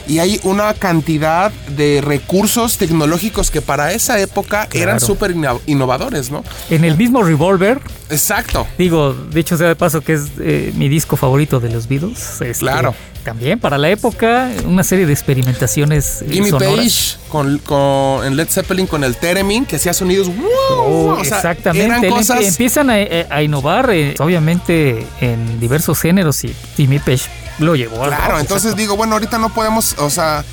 y 0.08 0.18
hay 0.18 0.40
una 0.44 0.74
cantidad 0.74 1.52
de 1.78 2.02
recursos 2.04 2.78
tecnológicos 2.80 3.52
que 3.52 3.62
para 3.62 3.94
esa 3.94 4.20
época 4.20 4.68
eran 4.74 5.00
súper 5.00 5.36
inno- 5.36 5.62
innovadores, 5.68 6.32
¿no? 6.32 6.44
En 6.72 6.84
el 6.86 6.98
mismo 6.98 7.22
Revolver, 7.22 7.80
Exacto. 8.12 8.68
digo, 8.78 9.14
de 9.14 9.40
hecho 9.40 9.58
sea 9.58 9.68
de 9.68 9.76
paso 9.76 10.02
que 10.02 10.14
es 10.14 10.24
eh, 10.40 10.72
mi 10.76 10.90
disco 10.90 11.16
favorito 11.18 11.60
de 11.60 11.70
los 11.70 11.88
Beatles. 11.88 12.42
este, 12.42 12.54
Claro. 12.60 12.94
También 13.24 13.60
para 13.60 13.78
la 13.78 13.90
época, 13.92 14.50
una 14.66 14.84
serie 14.84 15.06
de 15.06 15.14
experimentaciones 15.14 16.24
eh, 16.24 16.28
Jimmy 16.32 16.50
sonoras. 16.50 16.76
Page 16.76 17.30
con, 17.30 17.58
con- 17.60 18.26
en 18.26 18.36
Led 18.36 18.48
Zeppelin 18.50 18.88
con 18.88 19.04
el 19.04 19.16
Theremin 19.16 19.66
que 19.66 19.76
hacía 19.76 19.94
sonidos 19.94 20.28
¡wow! 20.28 20.48
Oh, 20.78 21.18
O 21.20 21.24
sea, 21.24 21.38
exactamente. 21.38 21.86
eran 21.86 22.10
cosas 22.10 22.40
empie- 22.40 22.48
Empiezan 22.48 22.90
a, 22.90 23.00
eh, 23.00 23.28
a 23.30 23.44
innovar, 23.44 23.92
eh, 23.92 24.16
obviamente, 24.20 25.06
en 25.22 25.60
diversos 25.60 26.00
géneros 26.00 26.44
y 26.44 26.56
Jimmy 26.76 26.98
Page 26.98 27.26
lo 27.60 27.76
llevó 27.76 28.04
a 28.04 28.08
Claro, 28.08 28.40
entonces 28.40 28.76
digo, 28.76 28.98
bueno, 28.98 29.14
ahorita 29.14 29.38
no 29.38 29.54
podemos, 29.54 29.94
o 30.00 30.10
sea, 30.10 30.44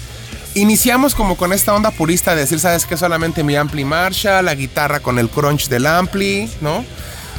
iniciamos 0.55 1.15
como 1.15 1.37
con 1.38 1.55
esta 1.55 1.75
onda 1.75 1.91
purista 1.91 2.35
de 2.35 2.43
decir, 2.43 2.59
¿sabes 2.61 2.85
qué? 2.85 2.99
Solamente 2.99 3.43
mi 3.45 3.57
ampli 3.57 3.85
marcha, 3.85 4.43
la 4.43 4.55
guitarra 4.55 5.00
con 5.00 5.19
el 5.19 5.31
crunch 5.31 5.69
del 5.69 5.87
ampli, 5.87 6.50
¿no? 6.61 6.85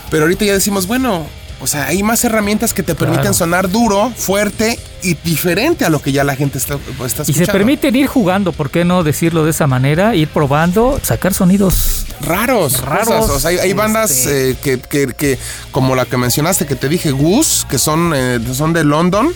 Pero 0.09 0.23
ahorita 0.23 0.45
ya 0.45 0.53
decimos, 0.53 0.87
bueno, 0.87 1.25
o 1.61 1.67
sea, 1.67 1.87
hay 1.87 2.01
más 2.03 2.23
herramientas 2.23 2.73
que 2.73 2.83
te 2.83 2.95
permiten 2.95 3.21
Claro. 3.23 3.33
sonar 3.35 3.69
duro, 3.69 4.11
fuerte 4.15 4.79
y 5.03 5.15
diferente 5.15 5.83
a 5.85 5.89
lo 5.89 6.01
que 6.01 6.11
ya 6.13 6.23
la 6.23 6.35
gente 6.35 6.57
está, 6.57 6.75
está 6.75 7.23
Y 7.23 7.31
escuchando. 7.31 7.45
se 7.45 7.51
permiten 7.51 7.95
ir 7.95 8.07
jugando, 8.07 8.51
¿por 8.53 8.69
qué 8.69 8.85
no 8.85 9.03
decirlo 9.03 9.43
de 9.43 9.51
esa 9.51 9.67
manera? 9.67 10.15
Ir 10.15 10.29
probando, 10.29 10.99
sacar 11.03 11.33
sonidos. 11.33 12.05
raros, 12.21 12.81
Raros. 12.81 13.29
O 13.29 13.39
sea, 13.39 13.49
hay, 13.51 13.57
hay 13.59 13.73
bandas 13.73 14.11
este- 14.11 14.51
eh, 14.51 14.55
que, 14.61 14.79
que- 14.79 15.07
que, 15.13 15.37
como 15.71 15.95
la 15.95 16.05
que 16.05 16.17
mencionaste, 16.17 16.65
que 16.65 16.75
te 16.75 16.89
dije, 16.89 17.11
Goose, 17.11 17.65
que 17.69 17.77
son, 17.79 18.11
eh, 18.15 18.39
son 18.53 18.73
de 18.73 18.83
London. 18.83 19.29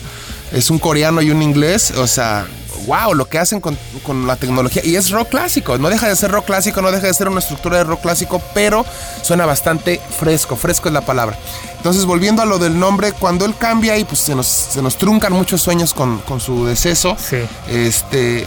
Es 0.52 0.68
un 0.70 0.78
coreano 0.78 1.22
y 1.22 1.30
un 1.30 1.40
inglés. 1.42 1.92
O 1.92 2.06
sea, 2.06 2.46
wow, 2.86 3.14
lo 3.14 3.26
que 3.26 3.38
hacen 3.38 3.60
con, 3.60 3.78
con 4.02 4.26
la 4.26 4.36
tecnología. 4.36 4.82
Y 4.84 4.96
es 4.96 5.10
rock 5.10 5.30
clásico. 5.30 5.78
No 5.78 5.88
deja 5.88 6.08
de 6.08 6.16
ser 6.16 6.30
rock 6.30 6.46
clásico, 6.46 6.82
no 6.82 6.90
deja 6.90 7.06
de 7.06 7.14
ser 7.14 7.28
una 7.28 7.40
estructura 7.40 7.78
de 7.78 7.84
rock 7.84 8.02
clásico, 8.02 8.40
pero 8.54 8.84
suena 9.22 9.46
bastante 9.46 10.00
fresco. 10.18 10.56
Fresco 10.56 10.88
es 10.88 10.94
la 10.94 11.02
palabra. 11.02 11.38
Entonces, 11.76 12.04
volviendo 12.04 12.42
a 12.42 12.46
lo 12.46 12.58
del 12.58 12.78
nombre, 12.78 13.12
cuando 13.12 13.44
él 13.44 13.54
cambia 13.58 13.96
y 13.98 14.04
pues 14.04 14.20
se 14.20 14.34
nos, 14.34 14.46
se 14.46 14.82
nos 14.82 14.96
truncan 14.96 15.32
muchos 15.32 15.60
sueños 15.60 15.94
con, 15.94 16.18
con 16.18 16.40
su 16.40 16.66
deceso. 16.66 17.16
Sí. 17.18 17.38
Este. 17.68 18.46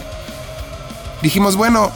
Dijimos, 1.22 1.56
bueno, 1.56 1.90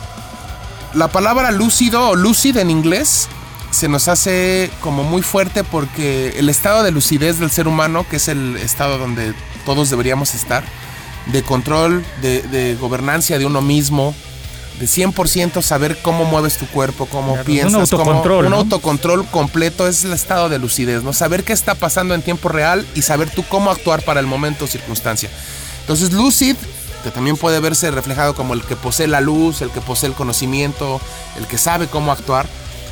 la 0.94 1.08
palabra 1.08 1.50
lúcido 1.50 2.10
o 2.10 2.16
lucid 2.16 2.56
en 2.56 2.70
inglés 2.70 3.28
se 3.70 3.88
nos 3.88 4.06
hace 4.08 4.70
como 4.80 5.02
muy 5.02 5.22
fuerte 5.22 5.64
porque 5.64 6.34
el 6.38 6.48
estado 6.48 6.82
de 6.82 6.90
lucidez 6.90 7.38
del 7.38 7.50
ser 7.50 7.66
humano, 7.66 8.04
que 8.08 8.16
es 8.16 8.28
el 8.28 8.56
estado 8.56 8.98
donde 8.98 9.34
todos 9.64 9.90
deberíamos 9.90 10.34
estar, 10.34 10.62
de 11.26 11.42
control, 11.42 12.04
de, 12.20 12.42
de 12.42 12.74
gobernancia 12.76 13.38
de 13.38 13.46
uno 13.46 13.60
mismo, 13.62 14.14
de 14.80 14.86
100% 14.86 15.62
saber 15.62 15.98
cómo 16.02 16.24
mueves 16.24 16.56
tu 16.56 16.66
cuerpo, 16.66 17.06
cómo 17.06 17.32
Claro, 17.34 17.44
piensas, 17.46 17.92
un 17.92 17.98
cómo- 17.98 18.10
autocontrol, 18.10 18.44
un 18.46 18.50
¿no? 18.50 18.56
autocontrol 18.58 19.26
completo 19.26 19.86
es 19.86 20.04
el 20.04 20.12
estado 20.12 20.48
de 20.48 20.58
lucidez, 20.58 21.02
¿no? 21.04 21.12
Saber 21.12 21.44
qué 21.44 21.52
está 21.52 21.74
pasando 21.74 22.14
en 22.14 22.22
tiempo 22.22 22.48
real 22.48 22.84
y 22.94 23.02
saber 23.02 23.30
tú 23.30 23.44
cómo 23.48 23.70
actuar 23.70 24.02
para 24.02 24.18
el 24.18 24.26
momento 24.26 24.64
o 24.64 24.68
circunstancia. 24.68 25.28
Entonces, 25.82 26.12
lucid, 26.12 26.56
que 27.04 27.10
también 27.10 27.36
puede 27.36 27.60
verse 27.60 27.90
reflejado 27.90 28.34
como 28.34 28.54
el 28.54 28.62
que 28.62 28.74
posee 28.76 29.06
la 29.06 29.20
luz, 29.20 29.60
el 29.62 29.70
que 29.70 29.80
posee 29.80 30.08
el 30.08 30.14
conocimiento, 30.14 31.00
el 31.38 31.46
que 31.46 31.58
sabe 31.58 31.86
cómo 31.86 32.10
actuar, 32.10 32.46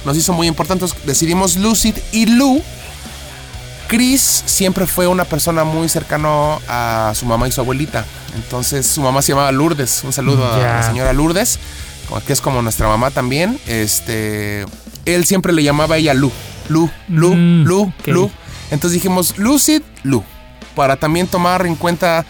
nos 0.04 0.16
hizo 0.16 0.32
muy 0.32 0.46
importante. 0.46 0.84
Entonces, 0.84 1.06
decidimos 1.06 1.56
lucid 1.56 1.94
y 2.12 2.26
Lu. 2.26 2.62
Chris 3.88 4.44
siempre 4.46 4.86
fue 4.86 5.08
una 5.08 5.24
persona 5.24 5.64
muy 5.64 5.88
cercano 5.88 6.60
a 6.68 7.12
su 7.16 7.26
mamá 7.26 7.48
y 7.48 7.52
su 7.52 7.60
abuelita. 7.60 8.04
Entonces, 8.36 8.86
su 8.86 9.00
mamá 9.02 9.22
se 9.22 9.32
llamaba 9.32 9.52
Lourdes. 9.52 10.02
Un 10.04 10.12
saludo 10.12 10.50
a 10.52 10.56
la 10.58 10.82
señora 10.82 11.12
Lourdes, 11.12 11.58
que 12.26 12.32
es 12.32 12.40
como 12.40 12.62
nuestra 12.62 12.88
mamá 12.88 13.10
también. 13.10 13.58
Este, 13.66 14.64
él 15.04 15.24
siempre 15.24 15.52
le 15.52 15.62
llamaba 15.62 15.96
a 15.96 15.98
ella 15.98 16.14
Lu. 16.14 16.30
Lu, 16.68 16.88
Lu, 17.08 17.34
Mm, 17.34 17.64
Lu. 17.64 17.92
Lu. 18.06 18.30
Entonces 18.70 18.92
dijimos 18.94 19.36
Lucid, 19.38 19.82
Lu. 20.04 20.22
Para 20.76 20.96
también 20.96 21.26
tomar 21.26 21.66
en 21.66 21.74
cuenta 21.74 22.24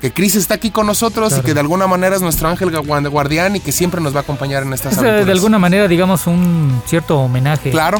que 0.00 0.12
Chris 0.12 0.34
está 0.36 0.54
aquí 0.54 0.70
con 0.70 0.86
nosotros 0.86 1.28
Claro. 1.28 1.42
y 1.42 1.46
que 1.46 1.54
de 1.54 1.60
alguna 1.60 1.86
manera 1.86 2.14
es 2.16 2.22
nuestro 2.22 2.48
ángel 2.48 2.70
guardi- 2.70 3.08
guardián 3.10 3.56
y 3.56 3.60
que 3.60 3.72
siempre 3.72 4.00
nos 4.00 4.14
va 4.14 4.18
a 4.20 4.22
acompañar 4.22 4.62
en 4.62 4.72
estas 4.72 4.92
Es, 4.94 4.98
aventuras. 4.98 5.26
de 5.26 5.32
alguna 5.32 5.58
manera, 5.58 5.88
digamos, 5.88 6.26
un 6.26 6.80
cierto 6.86 7.18
homenaje. 7.18 7.70
Claro, 7.70 7.98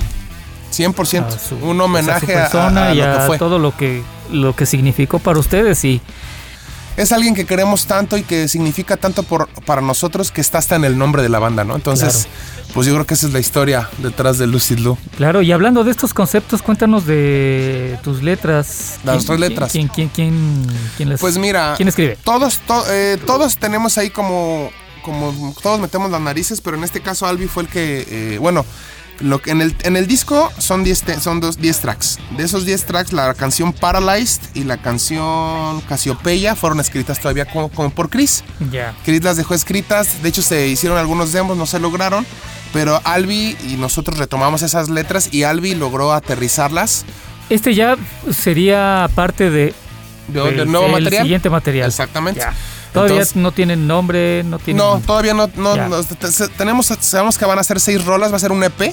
100%. 0.70 1.34
a 1.34 1.38
su- 1.38 1.56
un 1.56 1.80
homenaje 1.80 2.34
a 2.36 2.46
su 2.46 2.50
persona 2.52 2.84
a- 2.86 2.88
a 2.90 2.94
y 2.94 2.98
lo 2.98 3.04
a 3.12 3.18
que 3.20 3.26
fue. 3.26 3.38
todo 3.38 3.58
lo 3.58 3.76
que 3.76 4.02
lo 4.30 4.56
que 4.56 4.64
significó 4.66 5.18
para 5.18 5.38
ustedes 5.38 5.84
y 5.84 6.00
Es 6.96 7.10
alguien 7.12 7.34
que 7.34 7.46
queremos 7.46 7.86
tanto 7.86 8.16
y 8.18 8.22
que 8.22 8.48
significa 8.48 8.96
tanto 8.98 9.22
por, 9.22 9.48
para 9.64 9.80
nosotros 9.80 10.30
que 10.30 10.40
está 10.42 10.58
hasta 10.58 10.76
en 10.76 10.84
el 10.84 10.98
nombre 10.98 11.22
de 11.22 11.28
la 11.30 11.38
banda, 11.38 11.64
¿no? 11.64 11.74
Entonces, 11.74 12.26
pues 12.74 12.86
yo 12.86 12.92
creo 12.94 13.06
que 13.06 13.14
esa 13.14 13.26
es 13.26 13.32
la 13.32 13.40
historia 13.40 13.88
detrás 13.98 14.36
de 14.38 14.46
Lucid 14.46 14.78
Lu. 14.78 14.98
claro 15.16 15.40
y 15.42 15.52
hablando 15.52 15.84
de 15.84 15.90
estos 15.90 16.12
conceptos 16.12 16.60
cuéntanos 16.62 17.06
de 17.06 17.98
tus 18.02 18.22
letras 18.22 18.98
Las 19.04 19.16
¿Quién- 19.24 19.26
tres 19.26 19.40
letras. 19.40 19.72
quién 19.72 19.88
quién 19.88 20.08
quién 20.10 20.66
quién 20.96 21.08
les 21.08 21.20
Pues 21.20 21.38
mira, 21.38 21.74
quién 21.76 21.88
escribe 21.88 22.18
todos, 22.24 22.58
to- 22.60 22.84
eh, 22.90 23.18
todos 23.26 23.56
tenemos 23.56 23.96
ahí 23.98 24.10
como, 24.10 24.70
como 25.02 25.54
todos 25.62 25.80
metemos 25.80 26.10
las 26.10 26.20
narices, 26.20 26.60
pero 26.60 26.76
en 26.76 26.84
este 26.84 27.00
caso 27.00 27.26
Albi 27.26 27.46
fue 27.46 27.62
el 27.64 27.68
que, 27.70 28.06
eh, 28.34 28.38
bueno, 28.38 28.64
lo 29.20 29.40
que 29.40 29.50
en 29.52 29.60
el, 29.60 29.74
en 29.82 29.96
el 29.96 30.06
disco 30.06 30.50
son 30.58 30.82
10 30.84 31.02
te- 31.02 31.20
son 31.20 31.40
dos, 31.40 31.58
10 31.58 31.78
tracks. 31.80 32.18
De 32.36 32.42
esos 32.44 32.64
10 32.66 32.84
tracks, 32.86 33.12
la 33.12 33.34
canción 33.34 33.72
Paralyzed 33.72 34.40
y 34.54 34.64
la 34.64 34.78
canción 34.78 35.80
Casiopeya 35.82 36.56
fueron 36.56 36.80
escritas 36.80 37.20
todavía 37.20 37.44
como, 37.44 37.68
como 37.68 37.90
por 37.90 38.08
Chris. 38.10 38.42
ya 38.70 38.94
Chris 39.04 39.22
las 39.22 39.36
dejó 39.36 39.54
escritas, 39.54 40.22
de 40.22 40.28
hecho 40.28 40.42
se 40.42 40.66
hicieron 40.68 40.98
algunos 40.98 41.32
demos, 41.32 41.56
no 41.56 41.66
se 41.66 41.78
lograron, 41.78 42.26
pero 42.72 43.00
Albi 43.04 43.56
y 43.68 43.76
nosotros 43.76 44.18
retomamos 44.18 44.62
esas 44.62 44.88
letras 44.88 45.28
y 45.32 45.42
Albi 45.44 45.74
logró 45.74 46.12
aterrizarlas 46.12 47.04
este 47.50 47.74
ya 47.74 47.96
sería 48.32 49.08
parte 49.14 49.50
de 49.50 49.74
de, 50.28 50.40
del- 50.40 50.56
del 50.56 50.70
nuevo 50.72 50.86
del 50.86 51.02
material. 51.04 51.22
siguiente 51.24 51.50
material 51.50 51.88
Exactamente. 51.88 52.40
Ya. 52.40 52.54
Todavía 52.92 53.14
Entonces- 53.16 53.36
no 53.36 53.52
tienen 53.52 53.86
nombre 53.86 54.42
no 54.44 54.58
tienen 54.58 54.78
No, 54.84 55.00
todavía 55.00 55.34
no. 55.34 55.48
no, 55.56 55.76
no, 55.88 56.02
tenemos, 56.56 56.86
sabemos 57.00 57.38
que 57.38 57.44
van 57.44 57.58
a 57.58 57.64
ser 57.64 57.80
seis 57.80 58.04
rolas, 58.04 58.32
va 58.32 58.36
a 58.36 58.40
ser 58.40 58.52
un 58.52 58.62
EP. 58.64 58.92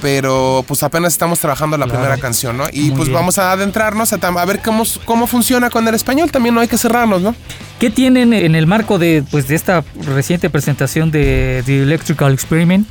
Pero 0.00 0.64
pues 0.66 0.82
apenas 0.82 1.12
estamos 1.12 1.40
trabajando 1.40 1.76
la 1.76 1.84
Claro. 1.84 2.00
primera 2.00 2.18
canción, 2.20 2.56
¿no? 2.56 2.64
Y 2.72 2.82
Muy 2.88 2.90
pues 2.92 3.08
bien. 3.08 3.14
vamos 3.18 3.38
a 3.38 3.52
adentrarnos 3.52 4.12
a, 4.12 4.44
ver 4.46 4.60
cómo, 4.62 4.84
cómo 5.04 5.26
funciona 5.26 5.68
con 5.68 5.86
el 5.86 5.94
español. 5.94 6.30
También 6.30 6.54
no 6.54 6.60
hay 6.62 6.68
que 6.68 6.78
cerrarnos, 6.78 7.20
¿no? 7.20 7.34
¿Qué 7.78 7.90
tienen 7.90 8.32
en 8.32 8.54
el 8.54 8.66
marco 8.66 8.98
de, 8.98 9.22
pues, 9.30 9.46
de 9.48 9.56
esta 9.56 9.84
reciente 10.06 10.48
presentación 10.48 11.10
de 11.10 11.62
The 11.66 11.82
Electrical 11.82 12.32
Experiment? 12.32 12.90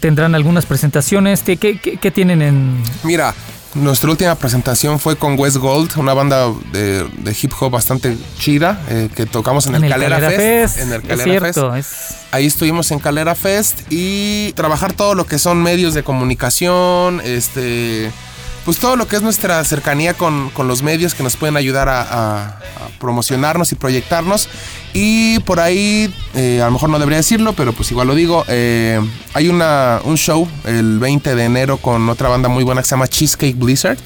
¿Tendrán 0.00 0.34
algunas 0.34 0.64
presentaciones? 0.64 1.42
¿Qué, 1.42 1.58
qué- 1.58 1.78
qué- 1.78 1.98
qué 1.98 2.10
tienen 2.10 2.40
en...? 2.40 2.82
Mira, 3.02 3.34
nuestra 3.76 4.10
última 4.10 4.34
presentación 4.34 4.98
fue 4.98 5.16
con 5.16 5.38
West 5.38 5.56
Gold, 5.56 5.96
una 5.96 6.14
banda 6.14 6.52
de, 6.72 7.04
de 7.04 7.36
hip 7.40 7.52
hop 7.60 7.70
bastante 7.70 8.16
chida 8.38 8.80
eh, 8.88 9.08
que 9.14 9.26
tocamos 9.26 9.66
en, 9.66 9.76
el, 9.76 9.88
Calera, 9.88 10.18
Fest, 10.30 10.78
En 10.78 10.92
el 10.92 11.02
es 11.02 11.08
Calera 11.08 11.40
Fest. 11.40 11.54
cierto, 11.54 11.74
es... 11.74 12.16
Ahí 12.32 12.46
estuvimos 12.46 12.90
en 12.90 12.98
Calera 12.98 13.34
Fest 13.34 13.80
y 13.90 14.52
trabajar 14.52 14.92
todo 14.92 15.14
lo 15.14 15.26
que 15.26 15.38
son 15.38 15.62
medios 15.62 15.94
de 15.94 16.02
comunicación, 16.02 17.20
este, 17.24 18.10
pues 18.66 18.78
todo 18.78 18.96
lo 18.96 19.06
que 19.06 19.14
es 19.14 19.22
nuestra 19.22 19.62
cercanía 19.64 20.14
con, 20.14 20.50
con 20.50 20.66
los 20.66 20.82
medios 20.82 21.14
que 21.14 21.22
nos 21.22 21.36
pueden 21.36 21.56
ayudar 21.56 21.88
a, 21.88 22.58
promocionarnos 22.98 23.70
y 23.70 23.76
proyectarnos. 23.76 24.48
Y 24.92 25.38
por 25.40 25.60
ahí, 25.60 26.12
eh, 26.34 26.60
a 26.60 26.66
lo 26.66 26.72
mejor 26.72 26.90
no 26.90 26.98
debería 26.98 27.18
decirlo, 27.18 27.52
pero 27.52 27.72
pues 27.72 27.92
igual 27.92 28.08
lo 28.08 28.16
digo, 28.16 28.44
eh, 28.48 29.00
hay 29.34 29.48
una, 29.48 30.00
un 30.02 30.16
show 30.16 30.48
el 30.64 30.98
20 30.98 31.36
de 31.36 31.44
enero 31.44 31.76
con 31.76 32.08
otra 32.08 32.28
banda 32.28 32.48
muy 32.48 32.64
buena 32.64 32.82
que 32.82 32.88
se 32.88 32.96
llama 32.96 33.06
Cheesecake 33.06 33.56
Blizzard. 33.56 33.98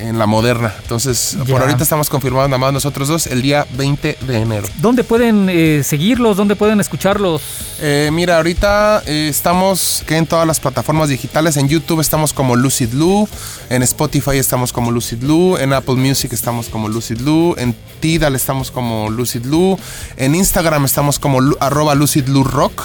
En 0.00 0.18
la 0.18 0.26
moderna. 0.26 0.72
Entonces, 0.82 1.36
Ya. 1.38 1.44
por 1.52 1.62
ahorita 1.62 1.82
estamos 1.82 2.08
confirmados 2.08 2.48
nada 2.48 2.58
más 2.58 2.72
nosotros 2.72 3.08
dos 3.08 3.26
el 3.26 3.42
día 3.42 3.66
20 3.76 4.18
de 4.20 4.38
enero. 4.38 4.66
¿Dónde 4.76 5.02
pueden 5.04 5.48
eh, 5.50 5.82
seguirlos? 5.84 6.36
¿Dónde 6.36 6.54
pueden 6.56 6.80
escucharlos? 6.80 7.42
Eh, 7.80 8.10
mira, 8.12 8.36
ahorita 8.36 9.02
eh, 9.06 9.26
estamos 9.28 10.04
que 10.06 10.16
en 10.16 10.26
todas 10.26 10.46
las 10.46 10.60
plataformas 10.60 11.08
digitales. 11.08 11.56
En 11.56 11.68
YouTube 11.68 12.00
estamos 12.00 12.32
como 12.32 12.54
Lucid 12.56 12.92
Lu, 12.92 13.28
en 13.70 13.82
Spotify 13.82 14.36
estamos 14.36 14.72
como 14.72 14.90
Lucid 14.90 15.22
Lu, 15.22 15.56
en 15.56 15.72
Apple 15.72 15.96
Music 15.96 16.32
estamos 16.32 16.68
como 16.68 16.88
Lucid 16.88 17.20
Lu, 17.20 17.54
en 17.58 17.74
Tidal 18.00 18.36
estamos 18.36 18.70
como 18.70 19.10
Lucid 19.10 19.44
Lu, 19.46 19.78
en 20.16 20.34
Instagram 20.34 20.84
estamos 20.84 21.18
como 21.18 21.40
arroba 21.60 21.94
Lucid 21.94 22.28
Rock, 22.28 22.82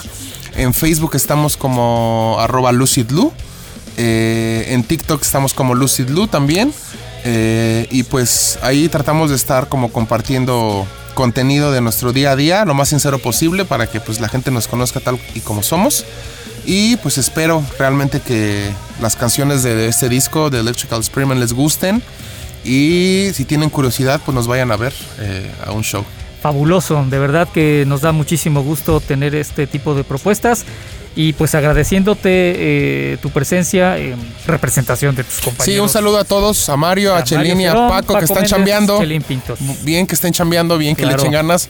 en 0.55 0.74
Facebook 0.74 1.15
estamos 1.15 1.58
como 1.58 2.38
arroba 2.39 2.72
Lucid 2.72 3.12
Lu, 3.12 3.32
eh, 3.98 4.65
en 4.70 4.84
TikTok 4.84 5.22
estamos 5.22 5.53
como 5.53 5.75
Lucid 5.75 6.10
Lu 6.10 6.27
también. 6.27 6.74
Eh, 7.23 7.87
y 7.89 8.03
pues 8.03 8.59
ahí 8.61 8.89
tratamos 8.89 9.29
de 9.29 9.35
estar 9.35 9.69
como 9.69 9.91
compartiendo 9.91 10.85
contenido 11.13 11.71
de 11.71 11.79
nuestro 11.79 12.11
día 12.11 12.31
a 12.31 12.35
día 12.35 12.65
lo 12.65 12.73
más 12.73 12.89
sincero 12.89 13.19
posible 13.19 13.65
para 13.65 13.87
que 13.87 13.99
pues 13.99 14.19
la 14.19 14.27
gente 14.29 14.51
nos 14.51 14.67
conozca 14.67 14.99
tal 14.99 15.19
y 15.35 15.39
como 15.39 15.63
somos. 15.63 16.05
Y 16.65 16.95
pues 16.97 17.17
espero 17.17 17.63
realmente 17.77 18.21
que 18.21 18.71
las 19.01 19.15
canciones 19.15 19.63
de 19.63 19.87
este 19.87 20.07
disco 20.07 20.49
de 20.49 20.59
Electrical 20.59 20.99
Experiment 20.99 21.39
les 21.39 21.53
gusten. 21.53 22.01
Y 22.63 23.31
si 23.33 23.43
tienen 23.43 23.69
curiosidad, 23.69 24.21
pues 24.23 24.33
nos 24.33 24.47
vayan 24.47 24.71
a 24.71 24.77
ver 24.77 24.93
eh, 25.19 25.51
a 25.65 25.71
un 25.71 25.83
show. 25.83 26.05
fabuloso. 26.41 27.05
De 27.09 27.19
verdad 27.19 27.47
que 27.53 27.83
nos 27.85 28.01
da 28.01 28.13
muchísimo 28.13 28.63
gusto 28.63 29.01
tener 29.01 29.35
este 29.35 29.67
tipo 29.67 29.93
de 29.93 30.05
propuestas. 30.05 30.65
Y 31.15 31.34
pues 31.34 31.53
agradeciéndote 31.53 32.22
eh, 32.25 33.17
tu 33.22 33.29
presencia 33.29 33.98
en 33.98 34.17
representación 34.48 35.15
de 35.15 35.24
tus 35.24 35.36
compañeros. 35.36 35.65
Sí, 35.65 35.79
un 35.79 35.89
saludo 35.89 36.17
a 36.17 36.24
todos, 36.24 36.67
a 36.70 36.75
Mario, 36.75 37.13
a, 37.13 37.20
A 37.20 37.24
Chelín 37.24 37.62
y 37.62 37.67
a 37.67 37.74
Paco, 37.74 38.17
que 38.17 38.25
están 38.25 38.38
Méndez, 38.38 38.50
chambeando. 38.50 39.00
Chelín 39.00 39.22
Pintos. 39.22 39.60
Bien 39.84 40.08
que 40.08 40.15
estén 40.15 40.34
chambeando, 40.34 40.77
bien 40.77 40.96
que 40.96 41.05
le 41.05 41.13
echen 41.13 41.32
ganas. 41.32 41.70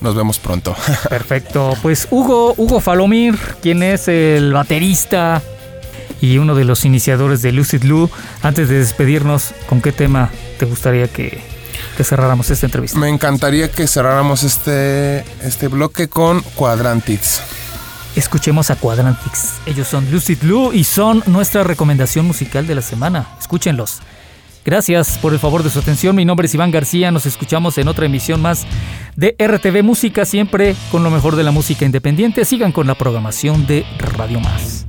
Nos 0.00 0.14
vemos 0.14 0.38
pronto. 0.38 0.74
Perfecto. 1.08 1.76
Pues 1.82 2.08
Hugo, 2.10 2.54
Hugo 2.56 2.80
Falomir, 2.80 3.36
quien 3.60 3.82
es 3.82 4.08
el 4.08 4.52
baterista 4.52 5.42
y 6.20 6.38
uno 6.38 6.54
de 6.54 6.64
los 6.64 6.84
iniciadores 6.84 7.42
de 7.42 7.52
Lucid 7.52 7.82
Lou, 7.84 8.10
antes 8.42 8.68
de 8.68 8.78
despedirnos, 8.78 9.54
¿con 9.68 9.80
qué 9.80 9.92
tema 9.92 10.30
te 10.58 10.66
gustaría 10.66 11.08
que, 11.08 11.40
que 11.96 12.04
cerráramos 12.04 12.50
esta 12.50 12.66
entrevista? 12.66 12.98
Me 12.98 13.08
encantaría 13.08 13.70
que 13.70 13.86
cerráramos 13.86 14.42
este, 14.42 15.24
este 15.42 15.68
bloque 15.68 16.08
con 16.08 16.42
Quadrantics. 16.56 17.42
Escuchemos 18.18 18.68
a 18.72 18.74
Quadrantix. 18.74 19.60
Ellos 19.64 19.86
son 19.86 20.10
Lucid 20.10 20.42
Lou 20.42 20.72
y 20.72 20.82
son 20.82 21.22
nuestra 21.26 21.62
recomendación 21.62 22.26
musical 22.26 22.66
de 22.66 22.74
la 22.74 22.82
semana. 22.82 23.28
Escúchenlos. 23.38 24.00
Gracias 24.64 25.18
por 25.18 25.32
el 25.32 25.38
favor 25.38 25.62
de 25.62 25.70
su 25.70 25.78
atención. 25.78 26.16
Mi 26.16 26.24
nombre 26.24 26.46
es 26.46 26.54
Iván 26.54 26.72
García. 26.72 27.12
Nos 27.12 27.26
escuchamos 27.26 27.78
en 27.78 27.86
otra 27.86 28.06
emisión 28.06 28.42
más 28.42 28.66
de 29.14 29.36
RTV 29.38 29.84
Música, 29.84 30.24
siempre 30.24 30.74
con 30.90 31.04
lo 31.04 31.10
mejor 31.10 31.36
de 31.36 31.44
la 31.44 31.52
música 31.52 31.84
independiente. 31.84 32.44
Sigan 32.44 32.72
con 32.72 32.88
la 32.88 32.96
programación 32.96 33.68
de 33.68 33.86
Radio 34.00 34.40
Más. 34.40 34.87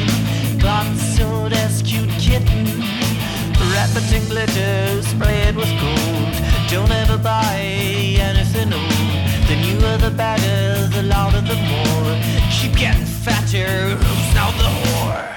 Chicken. 0.00 0.58
Glance-suit 0.58 1.52
as 1.52 1.82
cute 1.82 2.10
kitten. 2.18 2.66
Glitter 4.28 5.02
sprayed 5.02 5.56
with 5.56 5.68
gold. 5.80 6.34
Don't 6.68 6.90
ever 6.90 7.18
buy 7.18 7.58
anything 8.20 8.72
old. 8.72 8.90
The 9.48 9.56
newer 9.56 9.96
the 9.98 10.10
better, 10.10 10.86
the 10.88 11.02
louder 11.02 11.40
the 11.40 11.56
more. 11.56 12.16
Keep 12.50 12.76
getting 12.76 13.04
fatter, 13.04 13.96
who's 13.96 14.34
now 14.34 14.50
the 14.52 14.70
whore? 14.80 15.30